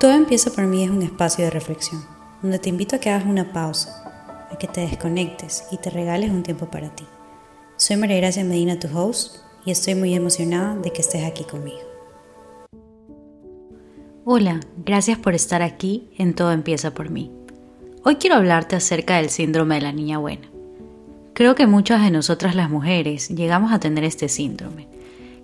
[0.00, 2.02] Todo empieza por mí es un espacio de reflexión,
[2.40, 6.30] donde te invito a que hagas una pausa, a que te desconectes y te regales
[6.30, 7.04] un tiempo para ti.
[7.76, 9.36] Soy María Gracia Medina, tu host,
[9.66, 11.80] y estoy muy emocionada de que estés aquí conmigo.
[14.24, 17.30] Hola, gracias por estar aquí en Todo empieza por mí.
[18.02, 20.50] Hoy quiero hablarte acerca del síndrome de la niña buena.
[21.34, 24.88] Creo que muchas de nosotras las mujeres llegamos a tener este síndrome.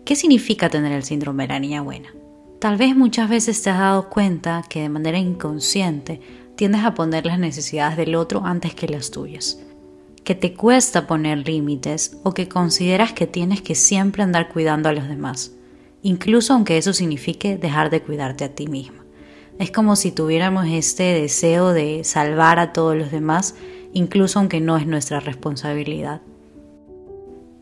[0.06, 2.08] ¿Qué significa tener el síndrome de la niña buena?
[2.58, 6.20] Tal vez muchas veces te has dado cuenta que de manera inconsciente
[6.56, 9.60] tiendes a poner las necesidades del otro antes que las tuyas,
[10.24, 14.92] que te cuesta poner límites o que consideras que tienes que siempre andar cuidando a
[14.92, 15.52] los demás,
[16.02, 19.04] incluso aunque eso signifique dejar de cuidarte a ti misma.
[19.58, 23.54] Es como si tuviéramos este deseo de salvar a todos los demás,
[23.92, 26.22] incluso aunque no es nuestra responsabilidad.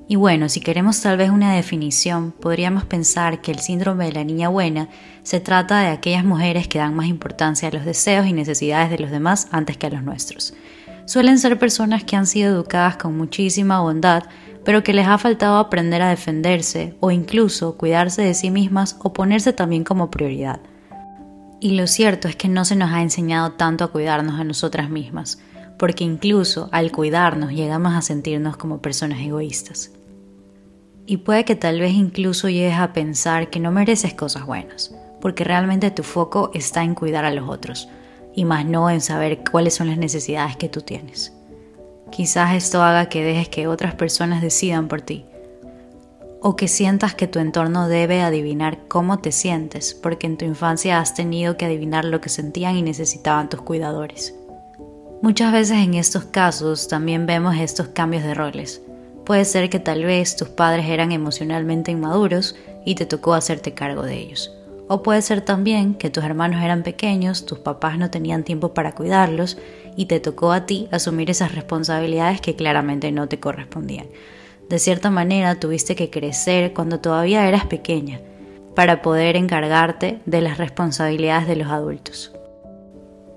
[0.07, 4.25] Y bueno, si queremos tal vez una definición, podríamos pensar que el síndrome de la
[4.25, 4.89] niña buena
[5.23, 8.99] se trata de aquellas mujeres que dan más importancia a los deseos y necesidades de
[8.99, 10.53] los demás antes que a los nuestros.
[11.07, 14.25] Suelen ser personas que han sido educadas con muchísima bondad,
[14.63, 19.15] pero que les ha faltado aprender a defenderse o incluso cuidarse de sí mismas o
[19.15, 20.61] ponerse también como prioridad.
[21.61, 24.91] Y lo cierto es que no se nos ha enseñado tanto a cuidarnos a nosotras
[24.91, 25.39] mismas
[25.79, 29.91] porque incluso al cuidarnos llegamos a sentirnos como personas egoístas.
[31.07, 35.45] Y puede que tal vez incluso llegues a pensar que no mereces cosas buenas, porque
[35.45, 37.89] realmente tu foco está en cuidar a los otros,
[38.35, 41.33] y más no en saber cuáles son las necesidades que tú tienes.
[42.11, 45.27] Quizás esto haga que dejes que otras personas decidan por ti,
[46.41, 51.01] o que sientas que tu entorno debe adivinar cómo te sientes, porque en tu infancia
[51.01, 54.35] has tenido que adivinar lo que sentían y necesitaban tus cuidadores.
[55.25, 58.83] Muchas veces en estos casos también vemos estos cambios de roles.
[59.25, 64.03] Puede ser que tal vez tus padres eran emocionalmente inmaduros y te tocó hacerte cargo
[64.03, 64.53] de ellos.
[64.87, 68.93] O puede ser también que tus hermanos eran pequeños, tus papás no tenían tiempo para
[68.93, 69.57] cuidarlos
[69.97, 74.09] y te tocó a ti asumir esas responsabilidades que claramente no te correspondían.
[74.69, 78.21] De cierta manera tuviste que crecer cuando todavía eras pequeña
[78.75, 82.31] para poder encargarte de las responsabilidades de los adultos.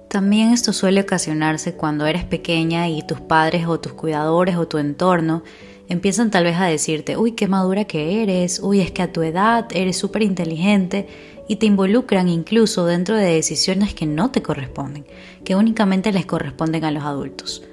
[0.09, 4.77] También esto suele ocasionarse cuando eres pequeña y tus padres o tus cuidadores o tu
[4.77, 5.43] entorno
[5.89, 9.21] empiezan tal vez a decirte, uy, qué madura que eres, uy, es que a tu
[9.21, 11.07] edad eres súper inteligente
[11.49, 15.05] y te involucran incluso dentro de decisiones que no te corresponden,
[15.43, 17.63] que únicamente les corresponden a los adultos.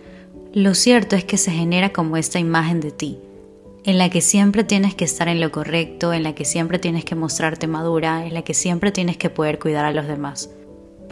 [0.53, 3.19] Lo cierto es que se genera como esta imagen de ti,
[3.85, 7.05] en la que siempre tienes que estar en lo correcto, en la que siempre tienes
[7.05, 10.51] que mostrarte madura, en la que siempre tienes que poder cuidar a los demás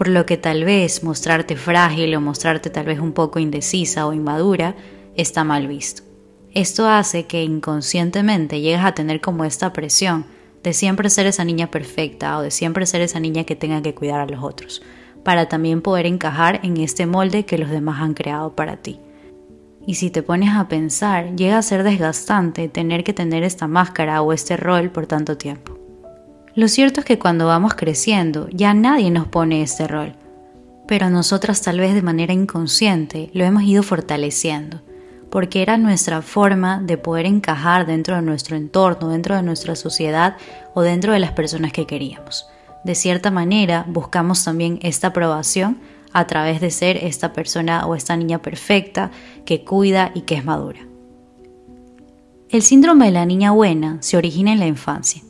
[0.03, 4.13] por lo que tal vez mostrarte frágil o mostrarte tal vez un poco indecisa o
[4.13, 4.75] inmadura
[5.15, 6.03] está mal visto.
[6.53, 10.27] Esto hace que inconscientemente llegues a tener como esta presión
[10.65, 13.95] de siempre ser esa niña perfecta o de siempre ser esa niña que tenga que
[13.95, 14.83] cuidar a los otros,
[15.23, 18.99] para también poder encajar en este molde que los demás han creado para ti.
[19.87, 24.21] Y si te pones a pensar, llega a ser desgastante tener que tener esta máscara
[24.21, 25.82] o este rol por tanto tiempo.
[26.55, 30.13] Lo cierto es que cuando vamos creciendo ya nadie nos pone este rol,
[30.87, 34.83] pero nosotras tal vez de manera inconsciente lo hemos ido fortaleciendo,
[35.31, 40.37] porque era nuestra forma de poder encajar dentro de nuestro entorno, dentro de nuestra sociedad
[40.75, 42.47] o dentro de las personas que queríamos.
[42.85, 45.79] De cierta manera buscamos también esta aprobación
[46.13, 49.11] a través de ser esta persona o esta niña perfecta
[49.47, 50.81] que cuida y que es madura.
[52.51, 55.23] El síndrome de la niña buena se origina en la infancia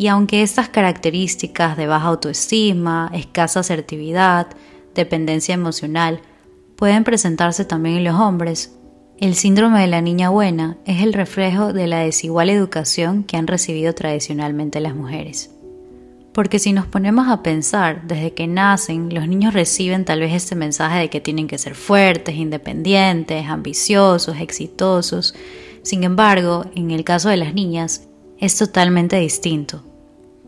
[0.00, 4.46] y aunque estas características de baja autoestima, escasa asertividad,
[4.94, 6.22] dependencia emocional
[6.74, 8.78] pueden presentarse también en los hombres,
[9.18, 13.46] el síndrome de la niña buena es el reflejo de la desigual educación que han
[13.46, 15.50] recibido tradicionalmente las mujeres.
[16.32, 20.54] Porque si nos ponemos a pensar, desde que nacen, los niños reciben tal vez este
[20.54, 25.34] mensaje de que tienen que ser fuertes, independientes, ambiciosos, exitosos.
[25.82, 29.89] Sin embargo, en el caso de las niñas, es totalmente distinto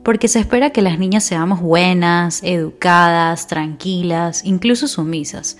[0.02, 5.58] porque se espera que las niñas seamos buenas, educadas, tranquilas, incluso sumisas,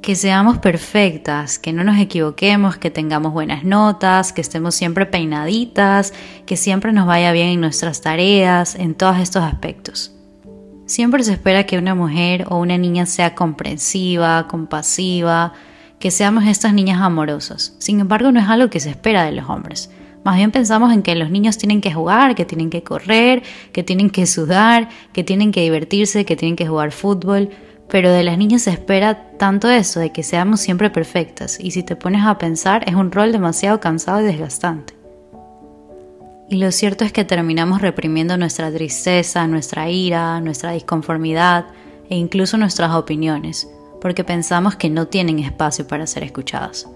[0.00, 6.14] que seamos perfectas, que no nos equivoquemos, que tengamos buenas notas, que estemos siempre peinaditas,
[6.46, 10.14] que siempre nos vaya bien en nuestras tareas, en todos estos aspectos.
[10.86, 15.52] Siempre se espera que una mujer o una niña sea comprensiva, compasiva,
[15.98, 17.74] que seamos estas niñas amorosas.
[17.78, 19.90] Sin embargo, no es algo que se espera de los hombres.
[20.24, 23.82] Más bien pensamos en que los niños tienen que jugar, que tienen que correr, que
[23.82, 27.48] tienen que sudar, que tienen que divertirse, que tienen que jugar fútbol,
[27.88, 31.82] pero de las niñas se espera tanto eso, de que seamos siempre perfectas, y si
[31.82, 34.94] te pones a pensar es un rol demasiado cansado y desgastante.
[36.50, 41.66] Y lo cierto es que terminamos reprimiendo nuestra tristeza, nuestra ira, nuestra disconformidad,
[42.08, 43.68] e incluso nuestras opiniones,
[44.00, 46.88] porque pensamos que no tienen espacio para ser escuchadas.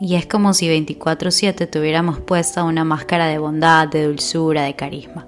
[0.00, 5.26] Y es como si 24/7 tuviéramos puesta una máscara de bondad, de dulzura, de carisma.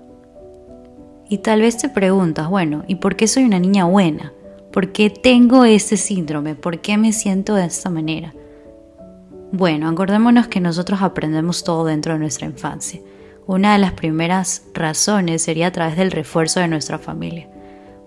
[1.30, 4.32] Y tal vez te preguntas, bueno, ¿y por qué soy una niña buena?
[4.72, 6.54] ¿Por qué tengo este síndrome?
[6.54, 8.34] ¿Por qué me siento de esta manera?
[9.52, 13.00] Bueno, acordémonos que nosotros aprendemos todo dentro de nuestra infancia.
[13.46, 17.48] Una de las primeras razones sería a través del refuerzo de nuestra familia.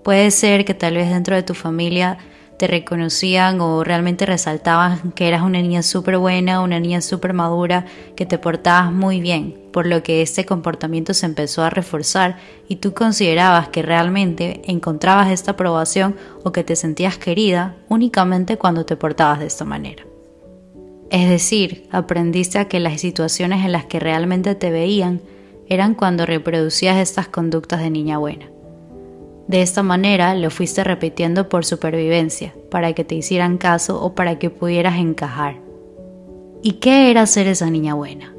[0.03, 2.19] Puede ser que tal vez dentro de tu familia
[2.61, 7.87] te reconocían o realmente resaltaban que eras una niña súper buena, una niña súper madura,
[8.15, 12.37] que te portabas muy bien, por lo que este comportamiento se empezó a reforzar
[12.67, 18.85] y tú considerabas que realmente encontrabas esta aprobación o que te sentías querida únicamente cuando
[18.85, 20.03] te portabas de esta manera.
[21.09, 25.19] Es decir, aprendiste a que las situaciones en las que realmente te veían
[25.67, 28.50] eran cuando reproducías estas conductas de niña buena.
[29.47, 34.39] De esta manera lo fuiste repitiendo por supervivencia, para que te hicieran caso o para
[34.39, 35.57] que pudieras encajar.
[36.63, 38.33] ¿Y qué era ser esa niña buena?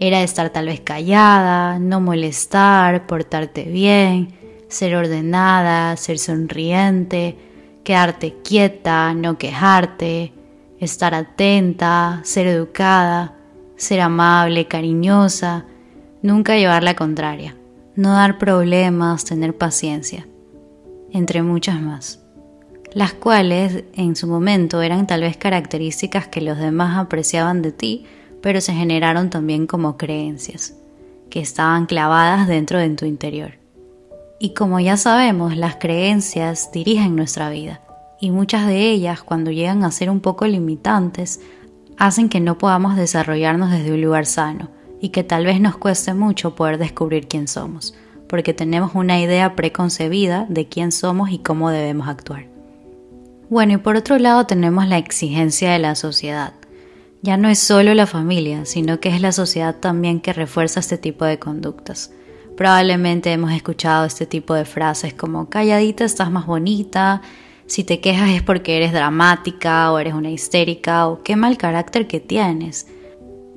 [0.00, 4.34] Era estar tal vez callada, no molestar, portarte bien,
[4.68, 7.36] ser ordenada, ser sonriente,
[7.84, 10.32] quedarte quieta, no quejarte,
[10.80, 13.36] estar atenta, ser educada,
[13.76, 15.66] ser amable, cariñosa,
[16.20, 17.56] nunca llevar la contraria,
[17.94, 20.26] no dar problemas, tener paciencia
[21.12, 22.20] entre muchas más,
[22.94, 28.06] las cuales en su momento eran tal vez características que los demás apreciaban de ti,
[28.40, 30.74] pero se generaron también como creencias,
[31.30, 33.52] que estaban clavadas dentro de tu interior.
[34.38, 37.80] Y como ya sabemos, las creencias dirigen nuestra vida,
[38.20, 41.40] y muchas de ellas, cuando llegan a ser un poco limitantes,
[41.98, 44.68] hacen que no podamos desarrollarnos desde un lugar sano,
[45.00, 47.94] y que tal vez nos cueste mucho poder descubrir quién somos
[48.32, 52.46] porque tenemos una idea preconcebida de quién somos y cómo debemos actuar.
[53.50, 56.54] Bueno, y por otro lado tenemos la exigencia de la sociedad.
[57.20, 60.96] Ya no es solo la familia, sino que es la sociedad también que refuerza este
[60.96, 62.10] tipo de conductas.
[62.56, 67.20] Probablemente hemos escuchado este tipo de frases como calladita estás más bonita,
[67.66, 72.06] si te quejas es porque eres dramática o eres una histérica o qué mal carácter
[72.06, 72.86] que tienes.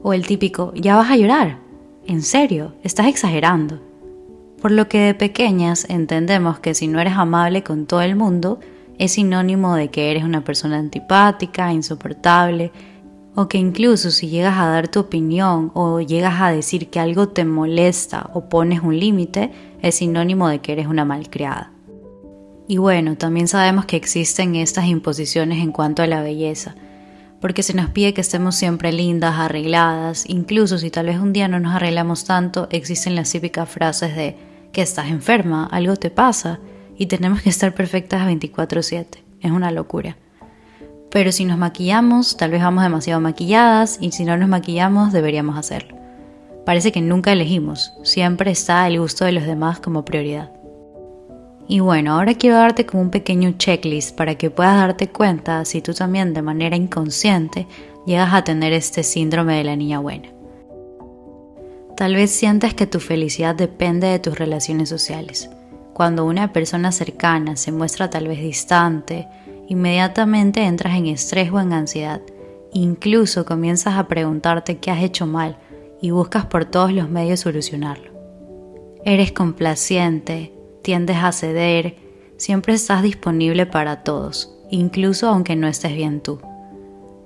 [0.03, 1.59] O el típico, ya vas a llorar.
[2.05, 3.84] En serio, estás exagerando
[4.65, 8.59] por lo que de pequeñas entendemos que si no eres amable con todo el mundo,
[8.97, 12.71] es sinónimo de que eres una persona antipática, insoportable,
[13.35, 17.29] o que incluso si llegas a dar tu opinión o llegas a decir que algo
[17.29, 19.51] te molesta o pones un límite,
[19.83, 21.71] es sinónimo de que eres una malcriada.
[22.67, 26.73] Y bueno, también sabemos que existen estas imposiciones en cuanto a la belleza,
[27.39, 31.47] porque se nos pide que estemos siempre lindas, arregladas, incluso si tal vez un día
[31.47, 36.59] no nos arreglamos tanto, existen las típicas frases de que estás enferma, algo te pasa
[36.97, 39.23] y tenemos que estar perfectas 24/7.
[39.39, 40.17] Es una locura.
[41.11, 45.57] Pero si nos maquillamos, tal vez vamos demasiado maquilladas y si no nos maquillamos, deberíamos
[45.57, 45.95] hacerlo.
[46.65, 50.51] Parece que nunca elegimos, siempre está el gusto de los demás como prioridad.
[51.69, 55.81] Y bueno, ahora quiero darte como un pequeño checklist para que puedas darte cuenta si
[55.81, 57.65] tú también de manera inconsciente
[58.05, 60.34] llegas a tener este síndrome de la niña buena.
[61.95, 65.49] Tal vez sientas que tu felicidad depende de tus relaciones sociales.
[65.93, 69.29] Cuando una persona cercana se muestra tal vez distante,
[69.69, 72.21] inmediatamente entras en estrés o en ansiedad.
[72.73, 75.57] Incluso comienzas a preguntarte qué has hecho mal
[76.01, 78.11] y buscas por todos los medios solucionarlo.
[79.05, 81.95] Eres complaciente, tiendes a ceder,
[82.35, 86.41] siempre estás disponible para todos, incluso aunque no estés bien tú.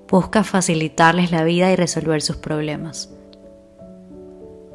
[0.08, 3.12] Buscas facilitarles la vida y resolver sus problemas.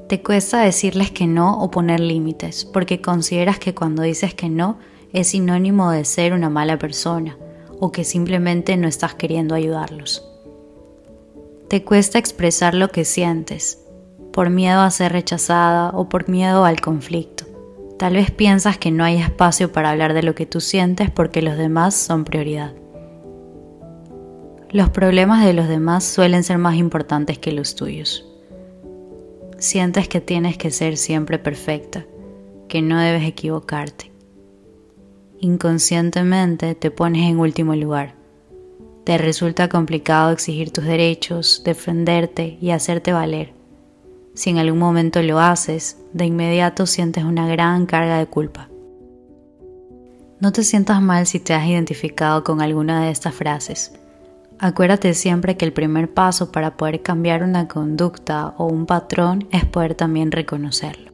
[0.07, 4.77] Te cuesta decirles que no o poner límites porque consideras que cuando dices que no
[5.13, 7.37] es sinónimo de ser una mala persona
[7.79, 10.23] o que simplemente no estás queriendo ayudarlos.
[11.69, 13.81] Te cuesta expresar lo que sientes
[14.31, 17.45] por miedo a ser rechazada o por miedo al conflicto.
[17.97, 21.41] Tal vez piensas que no hay espacio para hablar de lo que tú sientes porque
[21.41, 22.73] los demás son prioridad.
[24.69, 28.34] Los problemas de los demás suelen ser más importantes que los tuyos.
[29.57, 32.05] Sientes que tienes que ser siempre perfecta,
[32.67, 34.11] que no debes equivocarte.
[35.39, 38.15] Inconscientemente te pones en último lugar.
[39.05, 43.53] Te resulta complicado exigir tus derechos, defenderte y hacerte valer.
[44.33, 48.69] Si en algún momento lo haces, de inmediato sientes una gran carga de culpa.
[50.41, 53.93] No te sientas mal si te has identificado con alguna de estas frases
[54.59, 59.65] Acuérdate siempre que el primer paso para poder cambiar una conducta o un patrón es
[59.65, 61.11] poder también reconocerlo.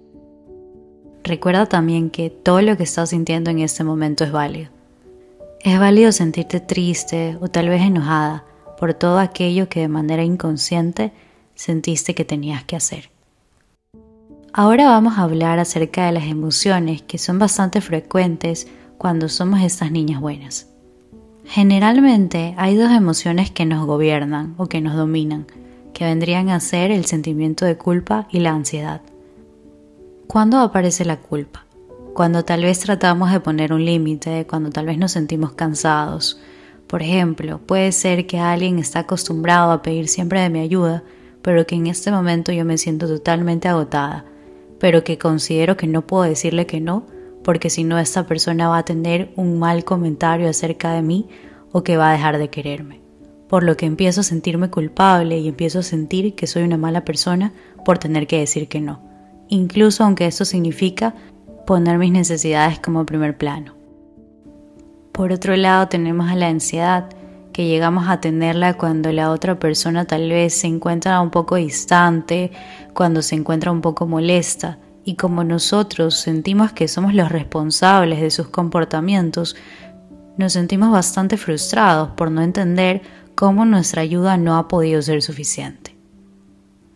[1.24, 4.70] Recuerda también que todo lo que estás sintiendo en este momento es válido.
[5.60, 8.46] Es válido sentirte triste o tal vez enojada
[8.80, 11.12] por todo aquello que de manera inconsciente
[11.56, 13.12] sentiste que tenías que hacer.
[14.54, 18.68] Ahora vamos a hablar acerca de las emociones que son bastante frecuentes
[18.98, 20.71] cuando somos estas niñas buenas.
[21.46, 25.48] Generalmente hay dos emociones que nos gobiernan o que nos dominan,
[25.94, 29.02] que vendrían a ser el sentimiento de culpa y la ansiedad.
[30.28, 31.66] ¿Cuándo aparece la culpa?
[32.14, 36.40] Cuando tal vez tratamos de poner un límite, cuando tal vez nos sentimos cansados,
[36.88, 41.04] por ejemplo, puede ser que alguien está acostumbrado a pedir siempre de mi ayuda,
[41.42, 44.26] pero que en este momento yo me siento totalmente agotada,
[44.80, 47.06] pero que considero que no puedo decirle que no,
[47.44, 51.28] porque si no esta persona va a tener un mal comentario acerca de mí
[51.72, 53.02] o que va a dejar de quererme.
[53.48, 57.04] Por lo que empiezo a sentirme culpable y empiezo a sentir que soy una mala
[57.04, 59.02] persona por tener que decir que no,
[59.50, 61.16] incluso aunque eso significa
[61.66, 63.76] poner mis necesidades como primer plano.
[65.12, 67.10] Por otro lado tenemos a la ansiedad,
[67.52, 72.52] que llegamos a tenerla cuando la otra persona tal vez se encuentra un poco distante,
[72.94, 78.32] cuando se encuentra un poco molesta, y como nosotros sentimos que somos los responsables de
[78.32, 79.56] sus comportamientos,
[80.38, 83.02] nos sentimos bastante frustrados por no entender
[83.36, 85.96] cómo nuestra ayuda no ha podido ser suficiente.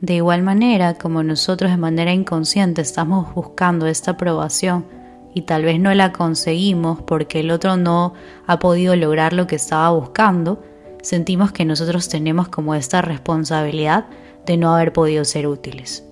[0.01, 4.85] De igual manera, como nosotros de manera inconsciente estamos buscando esta aprobación,
[5.33, 8.13] y tal vez no la conseguimos porque el otro no
[8.47, 10.63] ha podido lograr lo que estaba buscando,
[11.01, 14.05] sentimos que nosotros tenemos como esta responsabilidad
[14.45, 16.05] de no haber podido ser útiles.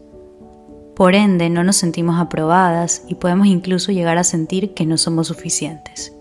[0.96, 5.28] Por ende, no nos sentimos aprobadas y podemos incluso llegar a sentir que no somos
[5.28, 6.14] suficientes.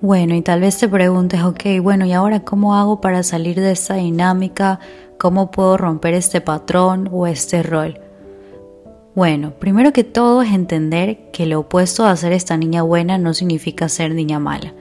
[0.00, 3.72] Bueno, y tal vez te preguntes, ok, bueno, ¿y ahora cómo hago para salir de
[3.72, 4.78] esta dinámica?
[5.18, 8.00] ¿Cómo puedo romper este patrón o este rol?
[9.16, 13.34] Bueno, primero que todo es entender que lo opuesto a ser esta niña buena no
[13.34, 14.72] significa ser niña mala,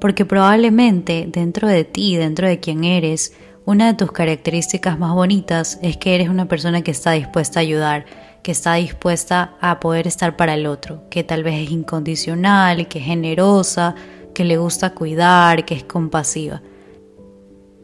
[0.00, 3.34] porque probablemente dentro de ti, dentro de quien eres,
[3.66, 7.62] una de tus características más bonitas es que eres una persona que está dispuesta a
[7.62, 8.04] ayudar,
[8.42, 12.98] que está dispuesta a poder estar para el otro, que tal vez es incondicional, que
[12.98, 13.94] es generosa,
[14.34, 16.62] que le gusta cuidar, que es compasiva.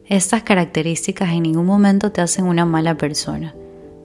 [0.06, 3.54] Estas características en ningún momento te hacen una mala persona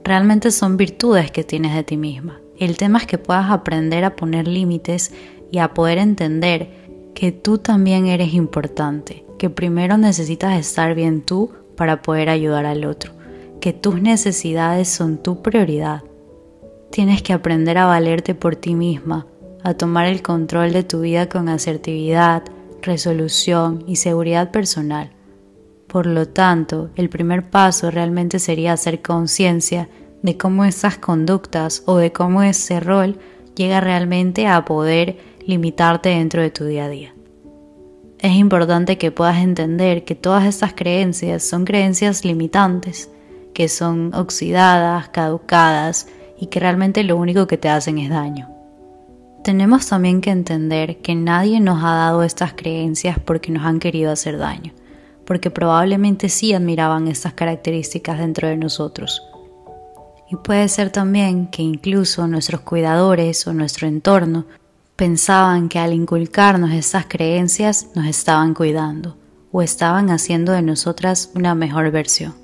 [0.06, 2.40] realmente son virtudes que tienes de ti misma.
[2.58, 5.12] El tema es que puedas aprender a poner límites
[5.50, 6.70] y a poder entender
[7.14, 12.84] que tú también eres importante, que primero necesitas estar bien tú para poder ayudar al
[12.84, 13.12] otro,
[13.60, 16.02] que tus necesidades son tu prioridad.
[16.90, 19.26] Tienes que aprender a valerte por ti misma,
[19.62, 22.42] a tomar el control de tu vida con asertividad,
[22.82, 25.10] resolución y seguridad personal.
[25.86, 29.88] Por lo tanto, el primer paso realmente sería hacer conciencia
[30.22, 33.18] de cómo esas conductas o de cómo ese rol
[33.54, 37.15] llega realmente a poder limitarte dentro de tu día a día.
[38.18, 43.10] Es importante que puedas entender que todas estas creencias son creencias limitantes,
[43.54, 46.08] que son oxidadas, caducadas
[46.38, 48.48] y que realmente lo único que te hacen es daño.
[49.44, 54.10] Tenemos también que entender que nadie nos ha dado estas creencias porque nos han querido
[54.10, 54.72] hacer daño
[55.26, 59.22] porque probablemente sí admiraban estas características dentro de nosotros.
[60.30, 64.46] Y puede ser también que incluso nuestros cuidadores o nuestro entorno
[64.96, 69.16] pensaban que al inculcarnos estas creencias nos estaban cuidando
[69.52, 72.34] o estaban haciendo de nosotras una mejor versión.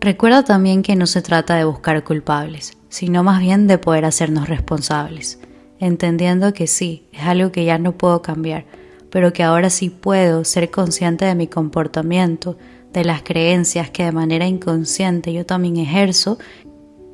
[0.00, 4.48] Recuerda también que no se trata de buscar culpables, sino más bien de poder hacernos
[4.48, 5.40] responsables,
[5.78, 8.64] entendiendo que sí, es algo que ya no puedo cambiar,
[9.10, 12.56] pero que ahora sí puedo ser consciente de mi comportamiento,
[12.94, 16.38] de las creencias que de manera inconsciente yo también ejerzo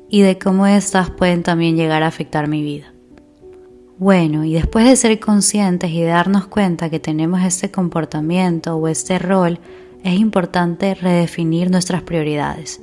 [0.09, 2.94] y de cómo éstas pueden también llegar a afectar mi vida.
[3.97, 9.19] Bueno, y después de ser conscientes y darnos cuenta que tenemos este comportamiento o este
[9.19, 9.57] rol,
[10.03, 12.81] es importante redefinir nuestras prioridades.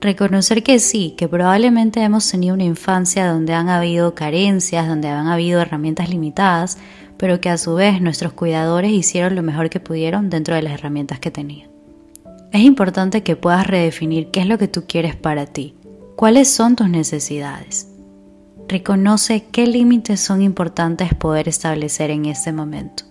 [0.00, 5.26] Reconocer que sí, que probablemente hemos tenido una infancia donde han habido carencias, donde han
[5.26, 6.78] habido herramientas limitadas,
[7.16, 10.74] pero que a su vez nuestros cuidadores hicieron lo mejor que pudieron dentro de las
[10.74, 11.70] herramientas que tenían.
[12.52, 15.74] Es importante que puedas redefinir qué es lo que tú quieres para ti,
[16.16, 17.91] cuáles son tus necesidades.
[18.68, 23.04] Reconoce qué límites son importantes poder establecer en este momento.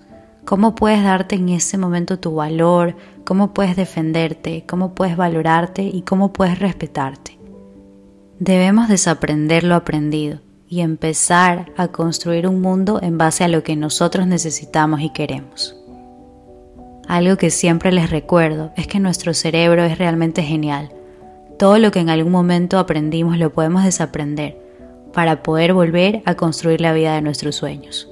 [0.46, 6.01] Cómo puedes darte en ese momento tu valor, cómo puedes defenderte, cómo puedes valorarte y
[6.01, 7.38] cómo puedes respetarte.
[8.39, 13.75] Debemos desaprender lo aprendido y empezar a construir un mundo en base a lo que
[13.75, 15.75] nosotros necesitamos y queremos.
[17.08, 20.91] Algo que siempre les recuerdo es que nuestro cerebro es realmente genial.
[21.60, 24.61] Todo lo que en algún momento aprendimos lo podemos desaprender
[25.13, 28.10] para poder volver a construir la vida de nuestros sueños.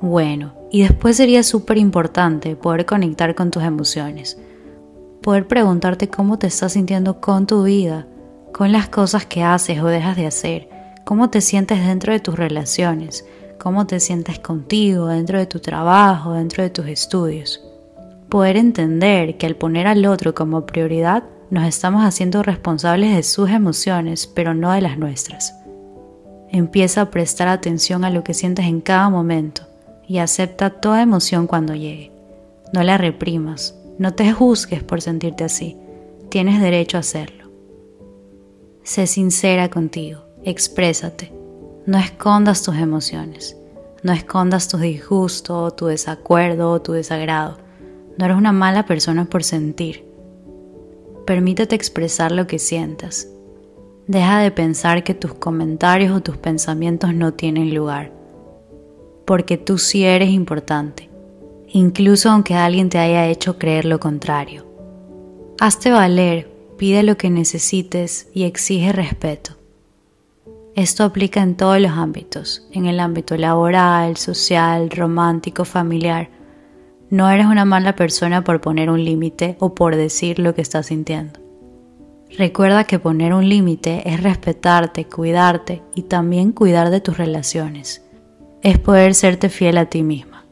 [0.00, 4.38] Bueno, y después sería súper importante poder conectar con tus emociones,
[5.22, 8.06] poder preguntarte cómo te estás sintiendo con tu vida,
[8.52, 10.68] con las cosas que haces o dejas de hacer,
[11.04, 13.24] cómo te sientes dentro de tus relaciones,
[13.58, 17.62] cómo te sientes contigo, dentro de tu trabajo, dentro de tus estudios.
[18.28, 23.50] Poder entender que al poner al otro como prioridad, nos estamos haciendo responsables de sus
[23.50, 25.54] emociones, pero no de las nuestras.
[26.50, 29.62] Empieza a prestar atención a lo que sientes en cada momento
[30.06, 32.12] y acepta toda emoción cuando llegue.
[32.72, 35.76] No la reprimas, no te juzgues por sentirte así,
[36.28, 37.50] tienes derecho a hacerlo.
[38.82, 41.32] Sé sincera contigo, exprésate,
[41.86, 43.56] no escondas tus emociones,
[44.02, 47.58] no escondas tu disgusto, tu desacuerdo o tu desagrado.
[48.18, 50.04] No eres una mala persona por sentir.
[51.26, 53.28] Permítete expresar lo que sientas.
[54.06, 58.16] Deja de pensar que tus comentarios o tus pensamientos no tienen lugar
[59.26, 61.10] porque tú sí eres importante,
[61.68, 64.64] incluso aunque alguien te haya hecho creer lo contrario.
[65.60, 66.48] Hazte valer,
[66.78, 69.56] pide lo que necesites y exige respeto.
[70.76, 76.30] Esto aplica en todos los ámbitos, en el ámbito laboral, social, romántico, familiar.
[77.10, 80.86] No eres una mala persona por poner un límite o por decir lo que estás
[80.86, 81.45] sintiendo.
[82.36, 88.02] Recuerda que poner un límite es respetarte, cuidarte y también cuidar de tus relaciones
[88.66, 90.44] es poder serte fiel a ti misma.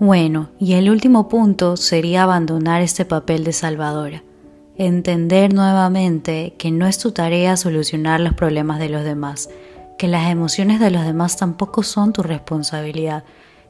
[0.00, 4.24] Bueno, y el último punto sería abandonar este papel de salvadora,
[4.76, 9.48] entender nuevamente que no es tu tarea solucionar los problemas de los demás,
[9.96, 13.22] que las emociones de los demás tampoco son tu responsabilidad,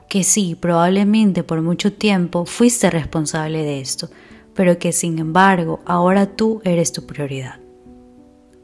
[0.09, 4.09] que sí, probablemente por mucho tiempo fuiste responsable de esto,
[4.55, 7.61] pero que sin embargo ahora tú eres tu prioridad.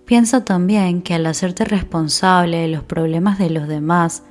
[0.07, 4.23] Piensa también que al hacerte responsable de los problemas de los demás,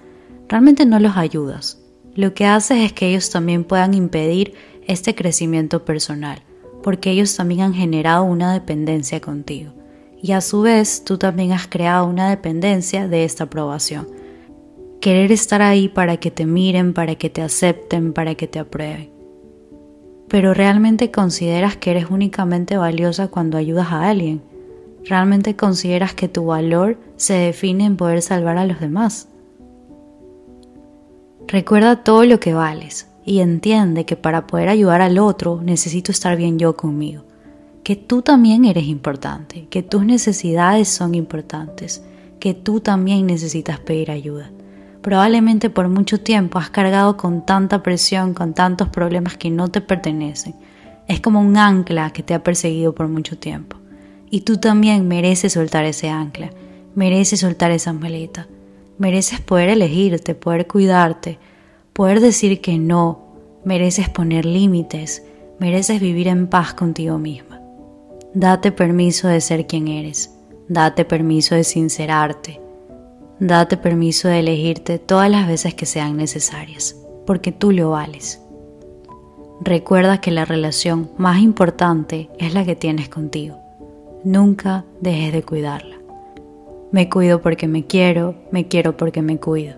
[0.48, 1.82] realmente no los ayudas.
[2.16, 4.54] Lo que haces es que ellos también puedan impedir
[4.88, 6.42] este crecimiento personal,
[6.82, 9.74] porque ellos también han generado una dependencia contigo.
[10.22, 14.08] Y a su vez tú también has creado una dependencia de esta aprobación.
[15.02, 19.15] Querer estar ahí para que te miren, para que te acepten, para que te aprueben.
[20.36, 24.42] Pero realmente consideras que eres únicamente valiosa cuando ayudas a alguien.
[25.06, 29.30] Realmente consideras que tu valor se define en poder salvar a los demás.
[31.48, 36.36] Recuerda todo lo que vales y entiende que para poder ayudar al otro necesito estar
[36.36, 37.24] bien yo conmigo,
[37.84, 42.04] que tú también eres importante, que tus necesidades son importantes,
[42.42, 44.52] que tú también necesitas pedir ayuda.
[45.06, 49.80] Probablemente por mucho tiempo has cargado con tanta presión, con tantos problemas que no te
[49.80, 50.56] pertenecen.
[51.08, 53.78] Es como un ancla que te ha perseguido por mucho tiempo.
[54.32, 56.50] Y tú también mereces soltar ese ancla,
[56.96, 58.48] mereces soltar esa maleta
[58.98, 61.38] Mereces poder elegirte, poder cuidarte,
[61.94, 63.28] poder decir que no,
[63.64, 65.22] mereces poner límites,
[65.60, 67.62] mereces vivir en paz contigo misma.
[68.34, 70.34] Date permiso de ser quien eres,
[70.68, 72.65] date permiso de sincerarte,
[73.40, 76.96] date permiso de elegirte todas las veces que sean necesarias,
[77.26, 78.42] porque tú lo vales.
[79.62, 83.58] Recuerda que la relación más importante es la que tienes contigo.
[84.24, 85.98] Nunca dejes de cuidarla.
[86.92, 89.76] Me cuido porque me quiero, me quiero porque me cuido.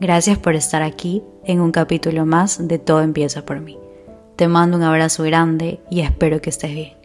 [0.00, 3.78] Gracias por estar aquí en un capítulo más de Todo empieza por mí.
[4.36, 6.99] Te mando un abrazo grande y espero que estés bien.